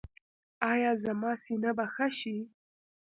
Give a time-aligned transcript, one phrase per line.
[0.73, 2.37] ایا زما سینه به ښه شي؟